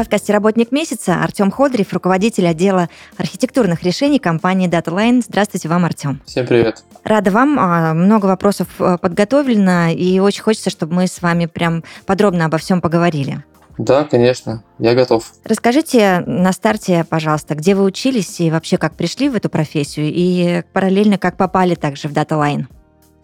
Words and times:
Подкасте 0.00 0.32
«Работник 0.32 0.72
месяца» 0.72 1.22
Артем 1.22 1.50
Ходорев, 1.50 1.92
руководитель 1.92 2.48
отдела 2.48 2.88
архитектурных 3.18 3.82
решений 3.82 4.18
компании 4.18 4.66
DataLine. 4.66 5.22
Здравствуйте 5.22 5.68
вам, 5.68 5.84
Артем. 5.84 6.22
Всем 6.24 6.46
привет. 6.46 6.82
Рада 7.04 7.30
вам. 7.30 7.58
А, 7.60 7.92
Много 7.92 8.24
вопросов 8.24 8.68
э, 8.78 8.96
подготовлено, 8.96 9.88
и 9.90 10.18
очень 10.18 10.40
хочется, 10.40 10.70
чтобы 10.70 10.94
мы 10.94 11.06
с 11.06 11.20
вами 11.20 11.44
прям 11.44 11.84
подробно 12.06 12.46
обо 12.46 12.56
всем 12.56 12.80
поговорили. 12.80 13.44
Да, 13.76 14.04
конечно, 14.04 14.64
я 14.78 14.94
готов. 14.94 15.34
Расскажите 15.44 16.20
на 16.26 16.54
старте, 16.54 17.04
пожалуйста, 17.06 17.54
где 17.54 17.74
вы 17.74 17.84
учились 17.84 18.40
и 18.40 18.50
вообще 18.50 18.78
как 18.78 18.94
пришли 18.94 19.28
в 19.28 19.34
эту 19.34 19.50
профессию, 19.50 20.06
и 20.08 20.62
параллельно 20.72 21.18
как 21.18 21.36
попали 21.36 21.74
также 21.74 22.08
в 22.08 22.14
DataLine. 22.14 22.64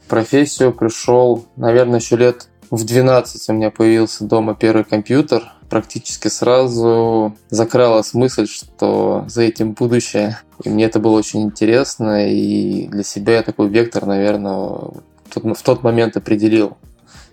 Профессию 0.08 0.74
пришел, 0.74 1.46
наверное, 1.56 2.00
еще 2.00 2.16
лет 2.16 2.48
в 2.70 2.84
12 2.84 3.48
у 3.48 3.52
меня 3.54 3.70
появился 3.70 4.24
дома 4.24 4.54
первый 4.54 4.84
компьютер. 4.84 5.52
Практически 5.68 6.28
сразу 6.28 7.36
закралась 7.50 8.14
мысль, 8.14 8.46
что 8.46 9.24
за 9.28 9.42
этим 9.42 9.72
будущее. 9.72 10.38
И 10.62 10.68
мне 10.68 10.84
это 10.84 11.00
было 11.00 11.16
очень 11.16 11.42
интересно, 11.42 12.30
и 12.30 12.86
для 12.86 13.02
себя 13.02 13.34
я 13.34 13.42
такой 13.42 13.68
вектор, 13.68 14.06
наверное, 14.06 14.54
в 14.54 15.62
тот, 15.62 15.82
момент 15.82 16.16
определил, 16.16 16.76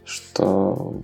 что 0.03 0.95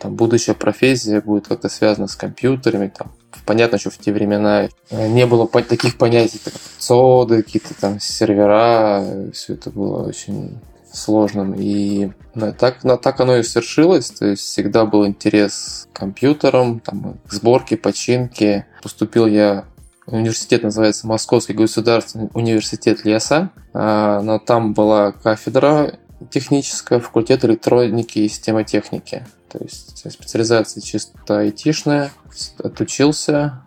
там, 0.00 0.14
будущая 0.14 0.54
профессия 0.54 1.20
будет 1.20 1.48
как-то 1.48 1.68
связана 1.68 2.08
с 2.08 2.16
компьютерами. 2.16 2.92
Там, 2.96 3.12
понятно, 3.46 3.78
что 3.78 3.90
в 3.90 3.98
те 3.98 4.12
времена 4.12 4.68
не 4.90 5.26
было 5.26 5.46
таких 5.48 5.96
понятий, 5.98 6.40
как 6.44 6.54
цоды, 6.78 7.42
какие-то 7.42 7.74
там 7.80 8.00
сервера. 8.00 9.30
Все 9.32 9.54
это 9.54 9.70
было 9.70 10.08
очень 10.08 10.58
сложным. 10.92 11.54
И 11.54 12.10
так, 12.58 12.84
ну, 12.84 12.96
так 12.96 13.20
оно 13.20 13.36
и 13.36 13.42
свершилось. 13.42 14.10
То 14.10 14.26
есть 14.26 14.42
всегда 14.42 14.84
был 14.84 15.06
интерес 15.06 15.88
к 15.92 15.96
компьютерам, 15.96 16.80
там, 16.80 17.18
к 17.26 17.32
сборке, 17.32 17.76
починке. 17.76 18.66
Поступил 18.82 19.26
я 19.26 19.64
Университет 20.06 20.64
называется 20.64 21.06
Московский 21.06 21.52
государственный 21.52 22.28
университет 22.34 23.04
ЛЕСа, 23.04 23.50
а, 23.72 24.20
но 24.20 24.40
там 24.40 24.74
была 24.74 25.12
кафедра 25.12 25.92
техническая, 26.30 26.98
факультет 26.98 27.44
электроники 27.44 28.18
и 28.18 28.28
системотехники. 28.28 29.24
То 29.48 29.58
есть 29.60 30.10
специализация 30.10 30.80
чисто 30.80 31.38
айтишная, 31.38 32.10
отучился 32.58 33.62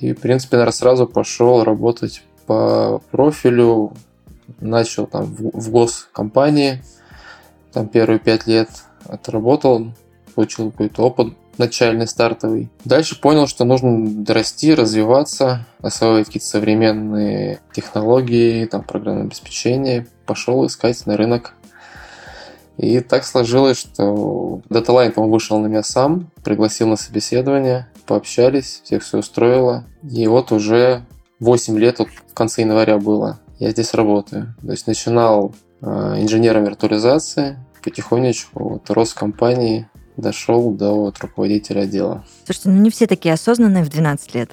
и, 0.00 0.12
в 0.12 0.20
принципе, 0.20 0.56
наверное, 0.56 0.72
сразу 0.72 1.06
пошел 1.06 1.64
работать 1.64 2.22
по 2.46 3.00
профилю, 3.10 3.94
начал 4.60 5.06
там 5.06 5.24
в, 5.24 5.58
в 5.58 5.70
госкомпании, 5.70 6.82
там 7.72 7.88
первые 7.88 8.18
пять 8.18 8.46
лет 8.46 8.68
отработал, 9.04 9.92
получил 10.34 10.70
какой-то 10.70 11.02
опыт 11.02 11.34
начальный, 11.58 12.06
стартовый. 12.06 12.70
Дальше 12.84 13.20
понял, 13.20 13.46
что 13.46 13.64
нужно 13.64 14.24
расти, 14.32 14.74
развиваться, 14.74 15.66
осваивать 15.80 16.26
какие-то 16.26 16.46
современные 16.46 17.60
технологии, 17.72 18.64
там, 18.66 18.84
программное 18.84 19.24
обеспечение. 19.24 20.06
Пошел 20.24 20.64
искать 20.66 21.04
на 21.06 21.16
рынок. 21.16 21.54
И 22.76 23.00
так 23.00 23.24
сложилось, 23.24 23.76
что 23.76 24.60
DataLine, 24.68 25.10
по-моему, 25.10 25.34
вышел 25.34 25.58
на 25.58 25.66
меня 25.66 25.82
сам, 25.82 26.30
пригласил 26.44 26.86
на 26.86 26.96
собеседование, 26.96 27.88
пообщались, 28.06 28.82
всех 28.84 29.02
все 29.02 29.18
устроило. 29.18 29.84
И 30.08 30.28
вот 30.28 30.52
уже 30.52 31.04
8 31.40 31.76
лет, 31.76 31.98
вот 31.98 32.08
в 32.08 32.34
конце 32.34 32.62
января 32.62 32.98
было, 32.98 33.40
я 33.58 33.70
здесь 33.70 33.94
работаю. 33.94 34.54
То 34.64 34.72
есть 34.72 34.86
начинал 34.86 35.54
э, 35.82 35.86
инженером 36.18 36.64
виртуализации, 36.64 37.58
потихонечку 37.82 38.68
вот, 38.68 38.90
рос 38.90 39.14
компании, 39.14 39.88
дошел 40.16 40.70
до 40.70 40.92
вот, 40.94 41.18
руководителя 41.18 41.82
отдела. 41.82 42.24
Слушайте, 42.44 42.70
ну 42.70 42.80
не 42.80 42.90
все 42.90 43.06
такие 43.06 43.34
осознанные 43.34 43.84
в 43.84 43.88
12 43.88 44.34
лет. 44.34 44.50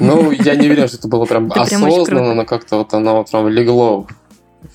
Ну, 0.00 0.30
я 0.30 0.54
не 0.54 0.68
верю, 0.68 0.88
что 0.88 0.98
это 0.98 1.08
было 1.08 1.24
прям 1.24 1.46
Это 1.46 1.64
прям 1.64 1.84
осознанно, 1.84 2.04
круто. 2.04 2.34
но 2.34 2.44
как-то 2.44 2.76
вот 2.78 2.94
оно 2.94 3.16
вот 3.16 3.30
прям 3.30 3.48
легло 3.48 4.06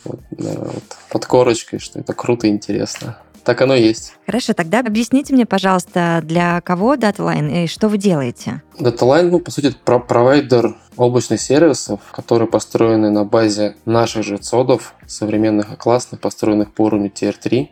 вот, 0.05 0.19
наверное, 0.37 0.71
вот 0.71 0.83
под 1.09 1.25
корочкой, 1.25 1.79
что 1.79 1.99
это 1.99 2.13
круто 2.13 2.47
и 2.47 2.49
интересно. 2.49 3.17
Так 3.43 3.61
оно 3.61 3.73
и 3.73 3.81
есть. 3.81 4.13
Хорошо, 4.27 4.53
тогда 4.53 4.81
объясните 4.81 5.33
мне, 5.33 5.47
пожалуйста, 5.47 6.21
для 6.23 6.61
кого 6.61 6.95
DataLine 6.95 7.63
и 7.63 7.67
что 7.67 7.87
вы 7.89 7.97
делаете? 7.97 8.61
DataLine, 8.77 9.31
ну, 9.31 9.39
по 9.39 9.49
сути, 9.49 9.75
про- 9.83 9.99
провайдер 9.99 10.77
облачных 11.01 11.41
сервисов, 11.41 11.99
которые 12.11 12.47
построены 12.47 13.09
на 13.09 13.25
базе 13.25 13.75
наших 13.85 14.23
же 14.23 14.37
цодов, 14.37 14.93
современных 15.07 15.73
и 15.73 15.75
классных, 15.75 16.21
построенных 16.21 16.73
по 16.73 16.83
уровню 16.83 17.09
Tier 17.09 17.35
3. 17.37 17.71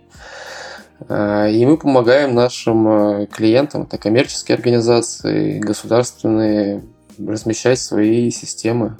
Э, 1.08 1.52
И 1.52 1.66
мы 1.66 1.78
помогаем 1.78 2.34
нашим 2.34 2.88
э, 2.88 3.26
клиентам, 3.28 3.84
это 3.84 3.98
коммерческие 3.98 4.56
организации, 4.56 5.60
государственные, 5.60 6.84
размещать 7.18 7.80
свои 7.80 8.32
системы, 8.32 8.98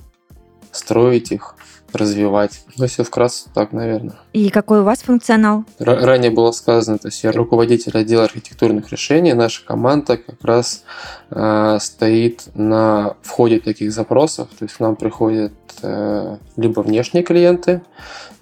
строить 0.72 1.32
их, 1.32 1.56
развивать. 1.96 2.62
Ну, 2.78 2.84
если 2.86 3.04
вкратце, 3.04 3.50
так, 3.54 3.72
наверное. 3.74 4.16
И 4.34 4.50
какой 4.50 4.82
у 4.82 4.84
вас 4.84 5.00
функционал? 5.02 5.64
Ра- 5.80 6.00
Ранее 6.06 6.32
было 6.32 6.52
сказано, 6.52 6.98
то 6.98 7.08
есть 7.08 7.24
я 7.24 7.32
руководитель 7.32 7.98
отдела 7.98 8.24
архитектурных 8.24 8.92
решений. 8.92 9.34
Наша 9.34 9.66
команда 9.66 10.18
как 10.18 10.44
раз 10.44 10.84
э, 11.32 11.78
стоит 11.82 12.44
на 12.56 13.16
входе 13.22 13.60
таких 13.60 13.92
запросов. 13.92 14.48
То 14.58 14.66
есть 14.66 14.76
к 14.76 14.80
нам 14.80 14.96
приходят 14.96 15.54
э, 15.82 16.38
либо 16.58 16.82
внешние 16.82 17.24
клиенты, 17.24 17.82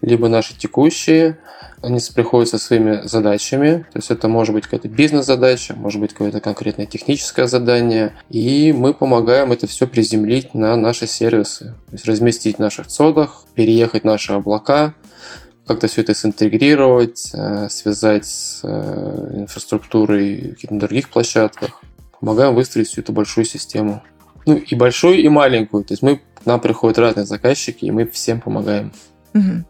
либо 0.01 0.27
наши 0.27 0.57
текущие. 0.57 1.37
Они 1.81 1.99
приходят 2.13 2.49
со 2.49 2.57
своими 2.57 3.07
задачами. 3.07 3.85
То 3.91 3.99
есть 3.99 4.09
это 4.09 4.27
может 4.27 4.53
быть 4.53 4.63
какая-то 4.63 4.89
бизнес-задача, 4.89 5.75
может 5.75 6.01
быть 6.01 6.11
какое-то 6.11 6.41
конкретное 6.41 6.87
техническое 6.87 7.47
задание. 7.47 8.13
И 8.29 8.73
мы 8.73 8.93
помогаем 8.93 9.51
это 9.51 9.67
все 9.67 9.87
приземлить 9.87 10.53
на 10.53 10.75
наши 10.75 11.05
сервисы. 11.05 11.75
То 11.87 11.93
есть 11.93 12.05
разместить 12.05 12.57
в 12.57 12.59
наших 12.59 12.87
цодах, 12.87 13.45
переехать 13.53 14.03
наши 14.03 14.33
облака, 14.33 14.95
как-то 15.67 15.87
все 15.87 16.01
это 16.01 16.15
синтегрировать, 16.15 17.29
э, 17.33 17.67
связать 17.69 18.25
с 18.25 18.61
э, 18.63 19.31
инфраструктурой 19.35 20.51
каких-то 20.51 20.75
других 20.75 21.09
площадках. 21.09 21.81
Помогаем 22.19 22.55
выстроить 22.55 22.87
всю 22.87 23.01
эту 23.01 23.11
большую 23.11 23.45
систему. 23.45 24.01
Ну 24.45 24.55
и 24.55 24.75
большую, 24.75 25.19
и 25.19 25.27
маленькую. 25.27 25.83
То 25.83 25.91
есть 25.91 26.01
мы, 26.01 26.17
к 26.17 26.45
нам 26.45 26.61
приходят 26.61 26.97
разные 26.97 27.25
заказчики, 27.25 27.85
и 27.85 27.91
мы 27.91 28.07
всем 28.07 28.41
помогаем. 28.41 28.93
Мгм. 29.33 29.65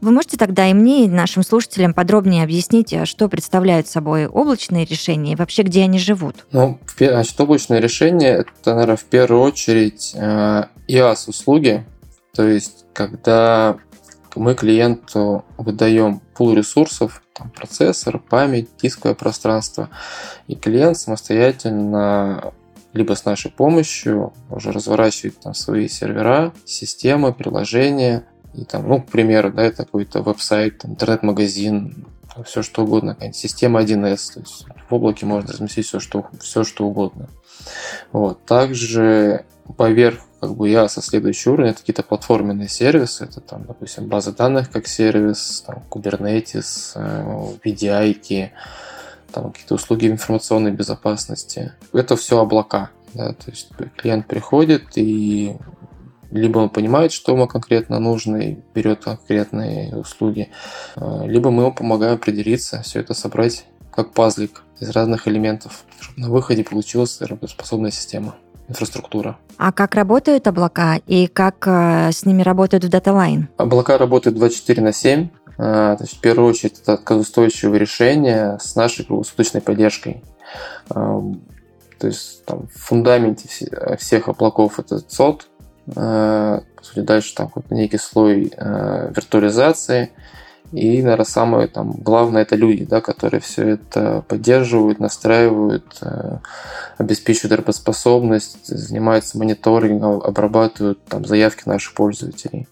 Вы 0.00 0.10
можете 0.10 0.36
тогда 0.36 0.68
и 0.68 0.74
мне, 0.74 1.04
и 1.04 1.08
нашим 1.08 1.42
слушателям 1.42 1.94
подробнее 1.94 2.44
объяснить, 2.44 2.92
а 2.94 3.06
что 3.06 3.28
представляют 3.28 3.88
собой 3.88 4.26
облачные 4.26 4.84
решения 4.84 5.32
и 5.32 5.36
вообще 5.36 5.62
где 5.62 5.82
они 5.82 5.98
живут? 5.98 6.46
Ну, 6.52 6.78
значит, 6.98 7.40
облачное 7.40 7.80
решение– 7.80 8.44
это, 8.60 8.74
наверное, 8.74 8.96
в 8.96 9.04
первую 9.04 9.42
очередь 9.42 10.12
э, 10.14 10.64
IaaS-услуги. 10.88 11.84
То 12.34 12.46
есть, 12.46 12.84
когда 12.92 13.76
мы 14.36 14.54
клиенту 14.54 15.44
выдаем 15.58 16.20
пул 16.34 16.54
ресурсов, 16.54 17.22
там, 17.34 17.50
процессор, 17.50 18.18
память, 18.18 18.68
дисковое 18.80 19.14
пространство, 19.14 19.90
и 20.46 20.54
клиент 20.54 20.98
самостоятельно 20.98 22.52
либо 22.92 23.14
с 23.14 23.24
нашей 23.24 23.50
помощью 23.50 24.32
уже 24.48 24.72
разворачивает 24.72 25.38
там 25.40 25.54
свои 25.54 25.88
сервера, 25.88 26.52
системы, 26.64 27.32
приложения, 27.32 28.24
и 28.54 28.64
там, 28.64 28.88
ну, 28.88 29.00
к 29.00 29.06
примеру, 29.06 29.52
да, 29.52 29.62
это 29.62 29.84
какой-то 29.84 30.22
веб-сайт, 30.22 30.84
интернет-магазин, 30.84 32.06
все 32.44 32.62
что 32.62 32.84
угодно, 32.84 33.14
какая-нибудь 33.14 33.38
система 33.38 33.82
1С, 33.82 34.34
то 34.34 34.40
есть 34.40 34.66
в 34.88 34.94
облаке 34.94 35.26
можно 35.26 35.52
разместить 35.52 35.86
все 35.86 36.00
что, 36.00 36.26
все, 36.40 36.64
что 36.64 36.86
угодно. 36.86 37.28
Вот. 38.12 38.44
Также 38.44 39.44
поверх 39.76 40.20
как 40.40 40.54
бы 40.54 40.70
я 40.70 40.88
со 40.88 41.02
следующий 41.02 41.50
уровень, 41.50 41.70
это 41.70 41.80
какие-то 41.80 42.02
платформенные 42.02 42.68
сервисы, 42.68 43.24
это 43.24 43.40
там, 43.40 43.64
допустим, 43.66 44.06
база 44.06 44.32
данных 44.32 44.70
как 44.70 44.86
сервис, 44.86 45.62
там, 45.66 45.82
Kubernetes, 45.90 46.92
э, 46.94 47.56
VDI, 47.62 48.50
там 49.32 49.52
какие-то 49.52 49.74
услуги 49.74 50.08
информационной 50.08 50.72
безопасности. 50.72 51.72
Это 51.92 52.16
все 52.16 52.40
облака. 52.40 52.90
Да, 53.12 53.32
то 53.32 53.50
есть 53.50 53.70
клиент 53.96 54.26
приходит 54.26 54.96
и 54.96 55.56
либо 56.30 56.58
он 56.58 56.70
понимает, 56.70 57.12
что 57.12 57.32
ему 57.32 57.46
конкретно 57.46 57.98
нужно 57.98 58.36
и 58.36 58.58
берет 58.74 59.04
конкретные 59.04 59.96
услуги, 59.96 60.50
э, 60.96 61.26
либо 61.26 61.50
мы 61.50 61.64
ему 61.64 61.72
помогаем 61.72 62.14
определиться, 62.14 62.82
все 62.82 63.00
это 63.00 63.14
собрать 63.14 63.66
как 63.92 64.12
пазлик 64.12 64.62
из 64.78 64.90
разных 64.90 65.26
элементов, 65.28 65.84
чтобы 66.00 66.20
на 66.20 66.30
выходе 66.30 66.64
получилась 66.64 67.20
работоспособная 67.20 67.90
система. 67.90 68.36
инфраструктура. 68.68 69.36
А 69.56 69.72
как 69.72 69.96
работают 69.96 70.46
облака 70.46 71.00
и 71.08 71.26
как 71.26 71.66
э, 71.66 72.12
с 72.12 72.24
ними 72.24 72.42
работают 72.42 72.84
в 72.84 72.88
DataLine? 72.88 73.46
Облака 73.56 73.98
работают 73.98 74.36
24 74.36 74.80
на 74.80 74.92
7. 74.92 75.28
А, 75.58 75.96
то 75.96 76.04
есть, 76.04 76.16
в 76.16 76.20
первую 76.20 76.48
очередь, 76.48 76.78
это 76.80 76.92
отказоустойчивое 76.92 77.78
решение 77.78 78.58
с 78.60 78.76
нашей 78.76 79.04
круглосуточной 79.04 79.60
поддержкой. 79.60 80.22
То 80.88 82.06
есть 82.06 82.46
там, 82.46 82.66
в 82.68 82.78
фундаменте 82.78 83.46
всех 83.98 84.28
облаков 84.28 84.78
это 84.78 85.00
ЦОД, 85.00 85.42
а, 85.42 85.49
по 85.94 86.84
сути, 86.84 87.00
дальше 87.00 87.34
там 87.34 87.50
вот 87.54 87.70
некий 87.70 87.98
слой 87.98 88.52
виртуализации, 88.56 90.10
и, 90.72 91.02
наверное, 91.02 91.24
самое 91.24 91.66
там, 91.66 91.90
главное 91.90 92.42
это 92.42 92.54
люди, 92.54 92.84
да, 92.84 93.00
которые 93.00 93.40
все 93.40 93.70
это 93.70 94.24
поддерживают, 94.28 95.00
настраивают, 95.00 95.98
э, 96.00 96.38
обеспечивают 96.96 97.58
работоспособность, 97.58 98.66
занимаются 98.66 99.36
мониторингом, 99.36 100.22
обрабатывают 100.22 101.04
там, 101.06 101.24
заявки 101.24 101.68
наших 101.68 101.94
пользователей. 101.94 102.68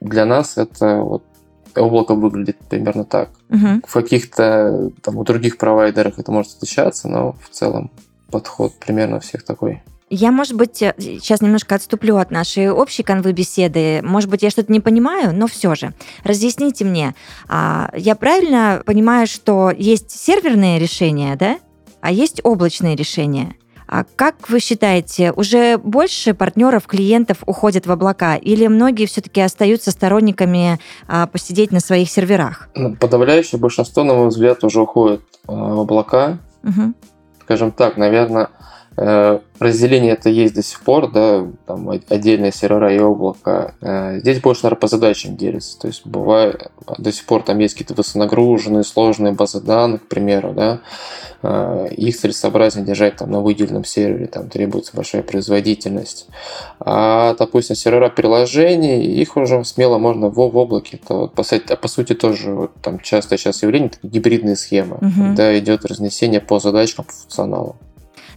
Для 0.00 0.26
нас 0.26 0.58
это 0.58 0.98
вот 0.98 1.24
облако 1.74 2.14
выглядит 2.14 2.58
примерно 2.68 3.04
так. 3.04 3.30
Угу. 3.48 3.82
В 3.84 3.92
каких-то 3.94 4.90
там 5.02 5.16
у 5.16 5.24
других 5.24 5.58
провайдерах 5.58 6.20
это 6.20 6.30
может 6.30 6.56
отличаться, 6.56 7.08
но 7.08 7.32
в 7.32 7.48
целом 7.50 7.90
подход 8.30 8.74
примерно 8.78 9.18
всех 9.18 9.44
такой. 9.44 9.82
Я, 10.12 10.32
может 10.32 10.54
быть, 10.54 10.78
сейчас 10.78 11.40
немножко 11.40 11.76
отступлю 11.76 12.16
от 12.16 12.32
нашей 12.32 12.68
общей 12.68 13.04
конвы 13.04 13.30
беседы. 13.30 14.00
Может 14.02 14.28
быть, 14.28 14.42
я 14.42 14.50
что-то 14.50 14.72
не 14.72 14.80
понимаю, 14.80 15.32
но 15.32 15.46
все 15.46 15.76
же. 15.76 15.94
Разъясните 16.24 16.84
мне. 16.84 17.14
А, 17.48 17.92
я 17.96 18.16
правильно 18.16 18.82
понимаю, 18.84 19.28
что 19.28 19.70
есть 19.70 20.10
серверные 20.10 20.80
решения, 20.80 21.36
да? 21.36 21.60
А 22.00 22.10
есть 22.10 22.40
облачные 22.42 22.96
решения? 22.96 23.54
А 23.86 24.04
как 24.16 24.48
вы 24.48 24.58
считаете, 24.58 25.30
уже 25.30 25.78
больше 25.78 26.34
партнеров, 26.34 26.88
клиентов 26.88 27.38
уходят 27.46 27.86
в 27.86 27.92
облака, 27.92 28.34
или 28.34 28.66
многие 28.66 29.06
все-таки 29.06 29.40
остаются 29.40 29.92
сторонниками 29.92 30.80
а, 31.06 31.28
посидеть 31.28 31.70
на 31.70 31.78
своих 31.78 32.10
серверах? 32.10 32.68
Ну, 32.74 32.96
подавляющее 32.96 33.60
большинство, 33.60 34.02
на 34.02 34.14
мой 34.14 34.28
взгляд, 34.28 34.64
уже 34.64 34.80
уходит 34.80 35.22
а, 35.46 35.52
в 35.52 35.80
облака. 35.80 36.38
Угу. 36.64 36.94
Скажем 37.44 37.70
так, 37.70 37.96
наверное, 37.96 38.48
Э, 38.48 38.79
разделение 39.60 40.12
это 40.12 40.30
есть 40.30 40.54
до 40.54 40.62
сих 40.62 40.80
пор, 40.80 41.10
да, 41.10 41.46
там 41.66 41.88
отдельные 41.88 42.52
сервера 42.52 42.92
и 42.92 42.98
облако. 42.98 43.74
Э, 43.80 44.18
здесь 44.18 44.40
больше, 44.40 44.62
наверное, 44.64 44.80
по 44.80 44.88
задачам 44.88 45.36
делится. 45.36 45.78
То 45.78 45.86
есть 45.86 46.06
бывает, 46.06 46.70
до 46.98 47.12
сих 47.12 47.24
пор 47.26 47.42
там 47.42 47.58
есть 47.58 47.74
какие-то 47.74 47.94
высонагруженные, 47.94 48.84
сложные 48.84 49.32
базы 49.32 49.60
данных, 49.60 50.04
к 50.04 50.08
примеру, 50.08 50.52
да. 50.54 50.80
Э, 51.42 51.88
их 51.96 52.18
целесообразнее 52.18 52.86
держать 52.86 53.16
там 53.16 53.30
на 53.30 53.40
выделенном 53.40 53.84
сервере, 53.84 54.26
там 54.26 54.48
требуется 54.48 54.96
большая 54.96 55.22
производительность. 55.22 56.26
А, 56.80 57.34
допустим, 57.38 57.76
сервера 57.76 58.08
приложений, 58.08 59.04
их 59.04 59.36
уже 59.36 59.64
смело 59.64 59.98
можно 59.98 60.28
в, 60.28 60.34
в 60.34 60.56
облаке. 60.56 60.98
Это 61.02 61.14
вот, 61.14 61.34
по, 61.34 61.42
сути, 61.42 61.76
по 61.76 61.88
сути 61.88 62.14
тоже 62.14 62.52
вот, 62.52 62.72
там 62.82 62.98
часто 63.00 63.36
сейчас 63.36 63.62
явление, 63.62 63.92
гибридные 64.02 64.56
схемы, 64.56 64.96
угу. 64.96 65.12
когда 65.16 65.58
идет 65.58 65.84
разнесение 65.84 66.40
по 66.40 66.58
задачкам, 66.58 67.04
по 67.04 67.12
функционалу. 67.12 67.76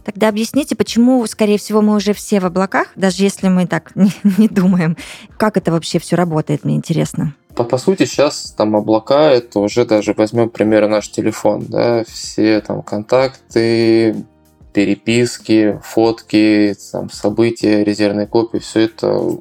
Тогда 0.04 0.28
объясните, 0.28 0.76
почему, 0.76 1.26
скорее 1.26 1.58
всего, 1.58 1.80
мы 1.80 1.94
уже 1.96 2.12
все 2.12 2.40
в 2.40 2.46
облаках, 2.46 2.88
даже 2.94 3.22
если 3.22 3.48
мы 3.48 3.66
так 3.66 3.92
не, 3.96 4.12
не 4.38 4.48
думаем. 4.48 4.96
Как 5.36 5.56
это 5.56 5.72
вообще 5.72 5.98
все 5.98 6.16
работает, 6.16 6.64
мне 6.64 6.76
интересно. 6.76 7.34
По, 7.54 7.64
по 7.64 7.78
сути, 7.78 8.04
сейчас 8.04 8.52
там 8.56 8.74
облака, 8.76 9.30
это 9.30 9.60
уже 9.60 9.84
даже 9.84 10.12
возьмем, 10.16 10.50
к 10.50 10.52
примеру, 10.52 10.88
наш 10.88 11.08
телефон, 11.08 11.64
да, 11.68 12.04
все 12.04 12.60
там 12.60 12.82
контакты, 12.82 14.24
переписки, 14.72 15.80
фотки, 15.84 16.74
там, 16.90 17.08
события, 17.10 17.84
резервные 17.84 18.26
копии, 18.26 18.58
все 18.58 18.80
это 18.80 19.38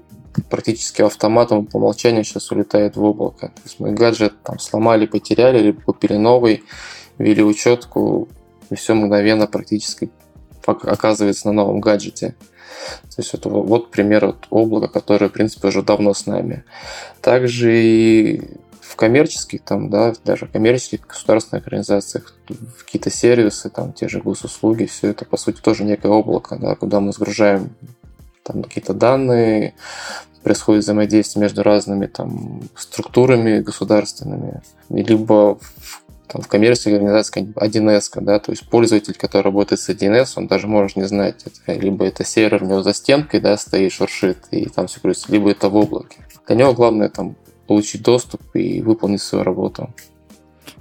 практически 0.49 1.01
автоматом 1.01 1.65
по 1.65 1.77
умолчанию 1.77 2.23
сейчас 2.23 2.51
улетает 2.51 2.95
в 2.95 3.03
облако. 3.03 3.47
То 3.47 3.61
есть 3.65 3.79
мы 3.79 3.91
гаджет 3.91 4.33
там 4.43 4.59
сломали, 4.59 5.07
потеряли, 5.07 5.59
либо 5.59 5.81
купили 5.81 6.15
новый, 6.15 6.63
ввели 7.17 7.43
учетку, 7.43 8.27
и 8.69 8.75
все 8.75 8.93
мгновенно 8.93 9.47
практически 9.47 10.11
оказывается 10.65 11.47
на 11.47 11.53
новом 11.53 11.79
гаджете. 11.79 12.35
То 13.01 13.21
есть 13.21 13.33
это 13.33 13.49
вот 13.49 13.91
пример 13.91 14.25
вот 14.25 14.47
облака, 14.49 14.87
которое, 14.87 15.29
в 15.29 15.33
принципе, 15.33 15.69
уже 15.69 15.83
давно 15.83 16.13
с 16.13 16.25
нами. 16.25 16.63
Также 17.21 17.81
и 17.81 18.41
в 18.81 18.95
коммерческих, 18.95 19.61
там, 19.63 19.89
да, 19.89 20.13
даже 20.23 20.47
коммерческих 20.47 21.07
государственных 21.07 21.65
организациях 21.65 22.33
какие-то 22.77 23.09
сервисы, 23.09 23.69
там, 23.69 23.93
те 23.93 24.07
же 24.07 24.21
госуслуги, 24.21 24.85
все 24.85 25.09
это, 25.09 25.25
по 25.25 25.37
сути, 25.37 25.61
тоже 25.61 25.83
некое 25.83 26.09
облако, 26.09 26.57
да, 26.57 26.75
куда 26.75 26.99
мы 26.99 27.11
сгружаем 27.11 27.71
там 28.43 28.61
какие-то 28.61 28.93
данные, 28.93 29.73
происходит 30.43 30.83
взаимодействие 30.83 31.41
между 31.41 31.63
разными 31.63 32.05
там 32.05 32.61
структурами 32.75 33.61
государственными, 33.61 34.61
либо 34.89 35.57
в 35.57 36.02
там, 36.27 36.41
в 36.41 36.47
коммерческой 36.47 36.93
организации 36.95 37.53
1С, 37.55 38.21
да, 38.21 38.39
то 38.39 38.51
есть 38.51 38.67
пользователь, 38.69 39.13
который 39.13 39.43
работает 39.43 39.79
с 39.81 39.89
1С, 39.89 40.33
он 40.35 40.47
даже 40.47 40.67
может 40.67 40.95
не 40.95 41.03
знать, 41.03 41.43
это, 41.45 41.79
либо 41.79 42.05
это 42.05 42.23
сервер 42.23 42.63
у 42.63 42.67
него 42.67 42.83
за 42.83 42.93
стенкой, 42.93 43.39
да, 43.39 43.57
стоит, 43.57 43.91
шуршит, 43.91 44.39
и 44.51 44.67
там 44.67 44.87
все 44.87 44.99
крутится, 44.99 45.31
либо 45.31 45.51
это 45.51 45.69
в 45.69 45.75
облаке. 45.75 46.17
Для 46.47 46.55
него 46.55 46.73
главное 46.73 47.09
там 47.09 47.35
получить 47.67 48.03
доступ 48.03 48.41
и 48.55 48.81
выполнить 48.81 49.21
свою 49.21 49.43
работу. 49.43 49.93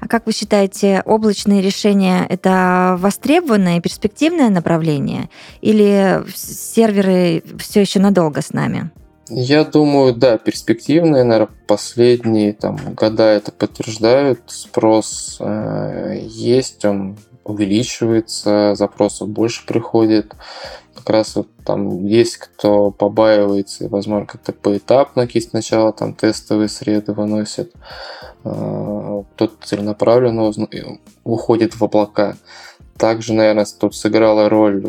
А 0.01 0.09
как 0.09 0.27
вы 0.27 0.33
считаете, 0.33 1.03
облачные 1.05 1.63
решения– 1.63 2.27
это 2.29 2.97
востребованное 2.99 3.81
перспективное 3.81 4.51
направление? 4.51 5.31
Или 5.61 6.25
серверы 6.35 7.43
все 7.59 7.83
еще 7.83 8.01
надолго 8.01 8.43
с 8.43 8.53
нами? 8.53 8.91
Я 9.35 9.65
думаю, 9.65 10.15
да, 10.15 10.37
перспективные, 10.37 11.25
наверное, 11.25 11.55
последние 11.67 12.53
там, 12.53 12.77
года 12.95 13.23
это 13.23 13.51
подтверждают. 13.51 14.43
Спрос 14.49 15.39
э, 15.41 16.19
есть, 16.21 16.85
он 16.85 17.17
увеличивается, 17.43 18.75
запросов 18.75 19.31
больше 19.31 19.65
приходит. 19.65 20.35
Как 20.95 21.09
раз 21.09 21.35
вот 21.35 21.49
там 21.65 22.05
есть 22.05 22.37
кто 22.37 22.91
побаивается, 22.91 23.89
возможно, 23.89 24.27
как-то 24.27 24.53
поэтапно 24.53 25.27
какие 25.27 25.43
сначала 25.43 25.95
там 25.95 26.13
тестовые 26.13 26.69
среды 26.69 27.15
выносят. 27.15 27.73
Э, 28.45 29.23
кто-то 29.35 29.55
целенаправленно 29.67 30.53
уходит 31.25 31.75
в 31.75 31.83
облака. 31.83 32.37
Также, 32.99 33.33
наверное, 33.33 33.67
тут 33.81 33.97
сыграла 33.97 34.51
роль 34.51 34.85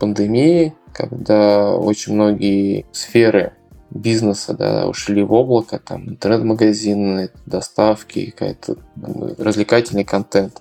пандемии, 0.00 0.74
когда 0.94 1.76
очень 1.76 2.14
многие 2.14 2.86
сферы 2.92 3.52
бизнеса, 3.96 4.54
да, 4.54 4.86
ушли 4.86 5.22
в 5.22 5.32
облако, 5.32 5.78
там 5.78 6.08
интернет-магазины, 6.08 7.30
доставки, 7.46 8.34
какой-то 8.36 8.76
развлекательный 9.38 10.04
контент. 10.04 10.60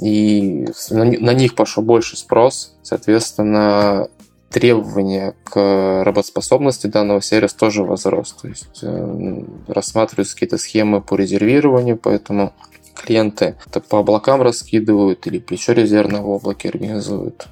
И 0.00 0.66
на, 0.90 1.34
них 1.34 1.54
пошел 1.54 1.82
больше 1.82 2.16
спрос, 2.16 2.76
соответственно, 2.82 4.08
требования 4.50 5.34
к 5.44 6.02
работоспособности 6.04 6.86
данного 6.86 7.20
сервиса 7.20 7.56
тоже 7.56 7.82
возрос. 7.82 8.36
То 8.40 8.48
есть 8.48 8.80
э, 8.82 9.44
рассматриваются 9.66 10.34
какие-то 10.34 10.58
схемы 10.58 11.00
по 11.00 11.16
резервированию, 11.16 11.96
поэтому 11.96 12.52
клиенты 12.94 13.56
это 13.66 13.80
по 13.80 13.98
облакам 13.98 14.42
раскидывают 14.42 15.26
или 15.26 15.38
плечо 15.38 15.72
резервное 15.72 16.20
в 16.20 16.28
облаке 16.28 16.68
организуют. 16.68 17.48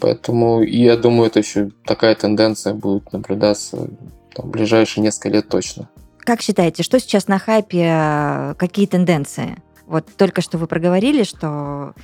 Поэтому 0.00 0.62
я 0.62 0.96
думаю, 0.96 1.28
это 1.28 1.38
еще 1.38 1.70
такая 1.84 2.16
тенденция 2.16 2.74
будет 2.74 3.12
наблюдаться 3.12 3.88
там, 4.34 4.46
в 4.46 4.50
ближайшие 4.50 5.02
несколько 5.02 5.28
лет 5.28 5.48
точно. 5.48 5.88
Как 6.18 6.40
считаете, 6.40 6.82
что 6.82 7.00
сейчас 7.00 7.28
на 7.28 7.38
хайпе, 7.38 8.54
какие 8.58 8.86
тенденции? 8.86 9.56
Вот 9.86 10.06
только 10.16 10.40
что 10.40 10.58
вы 10.58 10.66
проговорили, 10.66 11.24
что 11.24 11.94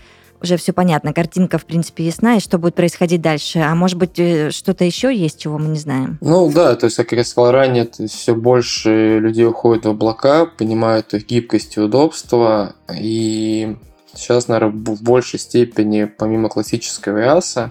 уже 0.41 0.57
все 0.57 0.73
понятно, 0.73 1.13
картинка, 1.13 1.59
в 1.59 1.65
принципе, 1.65 2.05
ясна, 2.05 2.37
и 2.37 2.41
что 2.41 2.59
будет 2.59 2.75
происходить 2.75 3.21
дальше. 3.21 3.59
А 3.59 3.75
может 3.75 3.99
быть, 3.99 4.19
э, 4.19 4.51
что-то 4.51 4.85
еще 4.85 5.15
есть, 5.15 5.41
чего 5.41 5.59
мы 5.59 5.67
не 5.69 5.79
знаем? 5.79 6.19
Ну 6.21 6.51
да, 6.53 6.77
то 6.77 6.87
есть, 6.87 6.97
как 6.97 7.13
я 7.13 7.25
сказал 7.25 7.51
ранее, 7.51 7.89
все 8.09 8.35
больше 8.35 9.19
людей 9.19 9.47
уходят 9.47 9.85
в 9.85 9.89
облака, 9.89 10.47
понимают 10.47 11.13
их 11.15 11.27
гибкость 11.27 11.77
и 11.77 11.81
удобство, 11.81 12.75
и 12.97 13.77
Сейчас, 14.15 14.49
наверное, 14.49 14.73
в 14.73 15.03
большей 15.03 15.39
степени, 15.39 16.05
помимо 16.05 16.49
классического 16.49 17.19
IaaS, 17.19 17.71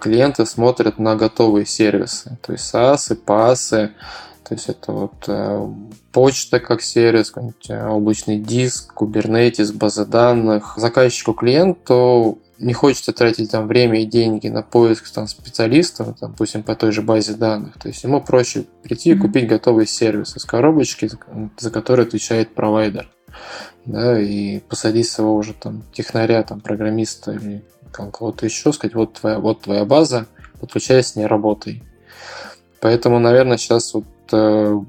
клиенты 0.00 0.46
смотрят 0.46 0.98
на 0.98 1.16
готовые 1.16 1.66
сервисы, 1.66 2.38
то 2.42 2.52
есть 2.52 2.74
SaaS, 2.74 3.16
PaaS, 3.24 3.90
то 4.44 4.54
есть 4.54 4.68
это 4.68 4.92
вот 4.92 5.24
э, 5.26 5.68
почта 6.12 6.60
как 6.60 6.82
сервис, 6.82 7.32
э, 7.68 7.86
облачный 7.86 8.38
диск, 8.38 8.92
Kubernetes, 8.94 9.72
база 9.72 10.04
данных. 10.04 10.74
Заказчику 10.76 11.32
клиенту 11.32 12.38
не 12.58 12.74
хочется 12.74 13.12
тратить 13.12 13.50
там 13.50 13.66
время 13.66 14.02
и 14.02 14.06
деньги 14.06 14.48
на 14.48 14.62
поиск 14.62 15.10
там, 15.10 15.26
специалистов, 15.28 16.18
допустим, 16.20 16.62
по 16.62 16.76
той 16.76 16.92
же 16.92 17.00
базе 17.00 17.32
данных. 17.32 17.78
То 17.78 17.88
есть 17.88 18.04
ему 18.04 18.20
проще 18.20 18.64
прийти 18.82 19.12
и 19.12 19.18
купить 19.18 19.48
готовый 19.48 19.86
сервис 19.86 20.36
из 20.36 20.44
коробочки, 20.44 21.10
за 21.58 21.70
который 21.70 22.04
отвечает 22.04 22.54
провайдер 22.54 23.08
да, 23.86 24.20
и 24.20 24.60
посадить 24.60 25.08
своего 25.08 25.36
уже 25.36 25.54
там 25.54 25.84
технаря, 25.92 26.42
там, 26.42 26.60
программиста 26.60 27.32
или 27.32 27.64
кого-то 27.94 28.44
еще, 28.44 28.72
сказать, 28.72 28.94
вот 28.94 29.14
твоя, 29.14 29.38
вот 29.38 29.62
твоя 29.62 29.84
база, 29.84 30.26
подключаясь 30.60 31.08
с 31.08 31.16
ней 31.16 31.26
работой. 31.26 31.82
Поэтому, 32.80 33.18
наверное, 33.18 33.56
сейчас 33.56 33.94
вот, 33.94 34.04
э, 34.32 34.80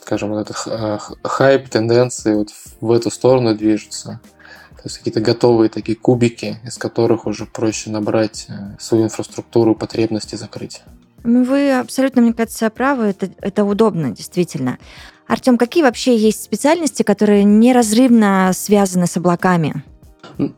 скажем, 0.00 0.30
вот 0.30 0.40
этот 0.40 0.56
э, 0.66 0.98
хайп, 1.22 1.68
тенденции 1.68 2.34
вот 2.34 2.48
в 2.80 2.90
эту 2.90 3.10
сторону 3.10 3.54
движутся. 3.54 4.20
То 4.70 4.82
есть 4.84 4.98
какие-то 4.98 5.20
готовые 5.20 5.68
такие 5.68 5.96
кубики, 5.96 6.58
из 6.64 6.78
которых 6.78 7.26
уже 7.26 7.46
проще 7.46 7.90
набрать 7.90 8.46
э, 8.48 8.76
свою 8.78 9.04
инфраструктуру, 9.04 9.74
потребности 9.74 10.36
закрыть. 10.36 10.82
Ну, 11.24 11.44
вы 11.44 11.76
абсолютно, 11.76 12.22
мне 12.22 12.32
кажется, 12.32 12.70
правы. 12.70 13.06
Это, 13.06 13.30
это 13.40 13.64
удобно, 13.64 14.10
действительно. 14.10 14.78
Артем, 15.26 15.58
какие 15.58 15.82
вообще 15.82 16.16
есть 16.16 16.44
специальности, 16.44 17.02
которые 17.02 17.42
неразрывно 17.42 18.52
связаны 18.54 19.06
с 19.08 19.16
облаками? 19.16 19.82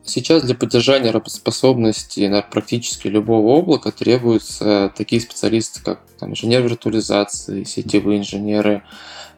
Сейчас 0.04 0.42
для 0.42 0.56
поддержания 0.56 1.12
работоспособности 1.12 2.44
практически 2.50 3.06
любого 3.06 3.58
облака 3.58 3.92
требуются 3.92 4.92
такие 4.96 5.20
специалисты, 5.20 5.80
как 5.82 6.00
там, 6.18 6.32
инженер 6.32 6.62
виртуализации, 6.62 7.62
сетевые 7.62 8.18
инженеры, 8.18 8.82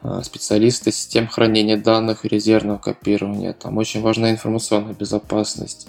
э, 0.01 0.21
специалисты 0.23 0.91
систем 0.91 1.27
хранения 1.27 1.77
данных 1.77 2.25
и 2.25 2.27
резервного 2.27 2.79
копирования. 2.79 3.53
Там 3.53 3.77
очень 3.77 4.01
важна 4.01 4.31
информационная 4.31 4.95
безопасность, 4.95 5.87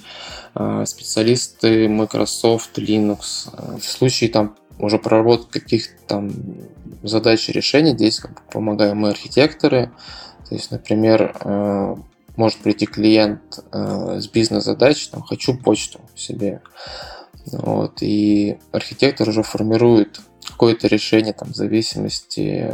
э, 0.55 0.85
специалисты 0.87 1.89
Microsoft, 1.89 2.77
Linux. 2.77 3.49
Э, 3.53 3.79
в 3.79 3.85
случае 3.85 4.29
там 4.29 4.55
уже 4.79 4.99
проработать 4.99 5.49
каких-то 5.49 5.95
там 6.07 6.31
задач 7.03 7.49
и 7.49 7.53
решений, 7.53 7.93
здесь 7.93 8.21
как 8.21 8.43
помогаем 8.51 8.99
мы 8.99 9.11
архитекторы. 9.11 9.91
То 10.49 10.55
есть, 10.55 10.71
например, 10.71 11.35
э, 11.41 11.97
может 12.37 12.59
прийти 12.59 12.87
клиент 12.87 13.59
э, 13.73 14.21
с 14.21 14.29
бизнес-задач, 14.29 15.09
там, 15.09 15.23
хочу 15.23 15.57
почту 15.57 16.01
себе. 16.15 16.63
Вот, 17.47 18.03
и 18.03 18.59
архитектор 18.71 19.29
уже 19.29 19.43
формирует 19.43 20.21
какое-то 20.47 20.87
решение 20.87 21.33
там, 21.33 21.53
в 21.53 21.57
зависимости 21.57 22.73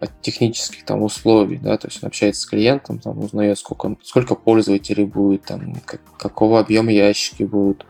от 0.00 0.20
технических 0.20 0.84
там 0.84 1.02
условий, 1.02 1.58
да, 1.58 1.76
то 1.78 1.88
есть 1.88 2.02
он 2.02 2.08
общается 2.08 2.42
с 2.42 2.46
клиентом, 2.46 2.98
там 2.98 3.18
узнает, 3.18 3.58
сколько, 3.58 3.96
сколько 4.02 4.34
пользователей 4.34 5.04
будет, 5.04 5.44
там, 5.44 5.74
как, 5.84 6.00
какого 6.18 6.60
объема 6.60 6.92
ящики 6.92 7.42
будут, 7.42 7.86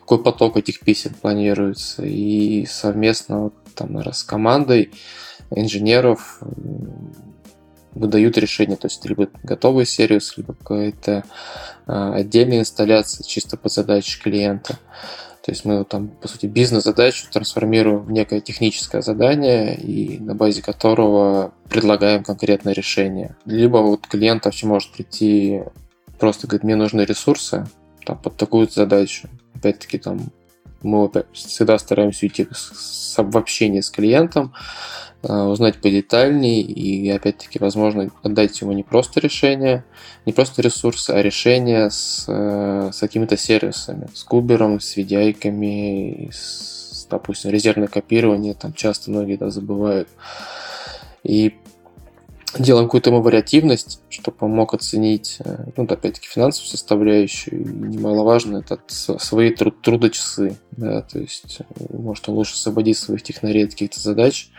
какой 0.00 0.22
поток 0.22 0.56
этих 0.56 0.80
писем 0.80 1.14
планируется, 1.14 2.04
и 2.04 2.66
совместно 2.66 3.50
там, 3.74 3.92
наверное, 3.92 4.12
с 4.12 4.22
командой 4.22 4.92
инженеров 5.50 6.40
выдают 7.94 8.38
решение, 8.38 8.76
то 8.76 8.86
есть 8.86 9.04
либо 9.04 9.28
готовый 9.42 9.86
сервис, 9.86 10.36
либо 10.36 10.54
какая-то 10.54 11.24
а, 11.86 12.14
отдельная 12.14 12.60
инсталляция 12.60 13.24
чисто 13.24 13.56
по 13.56 13.68
задаче 13.68 14.20
клиента. 14.20 14.78
То 15.44 15.50
есть 15.50 15.66
мы 15.66 15.84
там, 15.84 16.08
по 16.08 16.26
сути, 16.26 16.46
бизнес-задачу 16.46 17.26
трансформируем 17.30 18.00
в 18.00 18.10
некое 18.10 18.40
техническое 18.40 19.02
задание, 19.02 19.76
и 19.76 20.18
на 20.18 20.34
базе 20.34 20.62
которого 20.62 21.52
предлагаем 21.68 22.24
конкретное 22.24 22.72
решение. 22.72 23.36
Либо 23.44 23.78
вот 23.78 24.06
клиент 24.06 24.46
вообще 24.46 24.66
может 24.66 24.90
прийти, 24.92 25.62
просто 26.18 26.46
говорит, 26.46 26.64
мне 26.64 26.76
нужны 26.76 27.02
ресурсы 27.02 27.66
там, 28.06 28.18
под 28.18 28.38
такую 28.38 28.70
задачу. 28.70 29.28
Опять-таки 29.54 29.98
там 29.98 30.32
мы 30.82 31.10
всегда 31.32 31.78
стараемся 31.78 32.26
уйти 32.26 32.46
в 33.16 33.36
общение 33.36 33.82
с 33.82 33.90
клиентом, 33.90 34.54
узнать 35.24 35.80
подетальней 35.80 36.60
и, 36.60 37.08
опять-таки, 37.10 37.58
возможно, 37.58 38.10
отдать 38.22 38.60
ему 38.60 38.72
не 38.72 38.82
просто 38.82 39.20
решение, 39.20 39.84
не 40.26 40.32
просто 40.32 40.62
ресурсы, 40.62 41.10
а 41.10 41.22
решение 41.22 41.90
с, 41.90 42.24
э, 42.28 42.90
с 42.92 42.98
какими-то 42.98 43.36
сервисами, 43.36 44.08
с 44.14 44.22
кубером, 44.22 44.80
с 44.80 44.96
VDI-ками, 44.96 46.30
с, 46.32 47.06
допустим, 47.10 47.50
резервное 47.50 47.88
копирование, 47.88 48.54
там 48.54 48.72
часто 48.72 49.10
многие 49.10 49.36
да, 49.36 49.50
забывают. 49.50 50.08
И 51.22 51.54
делаем 52.58 52.86
какую-то 52.86 53.10
ему 53.10 53.22
вариативность, 53.22 54.00
чтобы 54.08 54.36
он 54.40 54.52
мог 54.52 54.74
оценить, 54.74 55.38
э, 55.44 55.66
ну, 55.76 55.84
опять-таки, 55.84 56.28
финансовую 56.28 56.70
составляющую, 56.70 57.60
и 57.60 57.64
немаловажно, 57.64 58.58
это 58.58 58.78
свои 58.88 59.50
труд 59.50 59.80
трудочасы, 59.82 60.56
да, 60.72 61.02
то 61.02 61.18
есть, 61.18 61.58
э, 61.60 61.64
может, 61.96 62.28
он 62.28 62.36
лучше 62.36 62.54
освободить 62.54 62.98
своих 62.98 63.22
технарей 63.22 63.64
от 63.64 63.70
каких-то 63.70 64.00
задач, 64.00 64.50